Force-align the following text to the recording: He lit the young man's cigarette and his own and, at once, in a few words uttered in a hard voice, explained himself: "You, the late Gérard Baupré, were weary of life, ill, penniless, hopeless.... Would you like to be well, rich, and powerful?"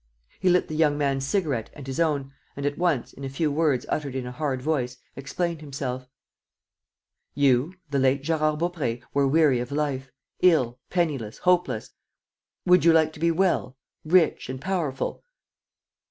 He 0.39 0.49
lit 0.49 0.67
the 0.67 0.75
young 0.75 0.97
man's 0.97 1.27
cigarette 1.27 1.69
and 1.73 1.85
his 1.85 1.99
own 1.99 2.33
and, 2.55 2.65
at 2.65 2.75
once, 2.75 3.13
in 3.13 3.23
a 3.23 3.29
few 3.29 3.51
words 3.51 3.85
uttered 3.87 4.15
in 4.15 4.25
a 4.25 4.31
hard 4.31 4.59
voice, 4.59 4.97
explained 5.15 5.61
himself: 5.61 6.07
"You, 7.35 7.75
the 7.91 7.99
late 7.99 8.23
Gérard 8.23 8.57
Baupré, 8.57 9.03
were 9.13 9.27
weary 9.27 9.59
of 9.59 9.71
life, 9.71 10.09
ill, 10.41 10.79
penniless, 10.89 11.37
hopeless.... 11.37 11.91
Would 12.65 12.83
you 12.83 12.93
like 12.93 13.13
to 13.13 13.19
be 13.19 13.29
well, 13.29 13.77
rich, 14.03 14.49
and 14.49 14.59
powerful?" 14.59 15.23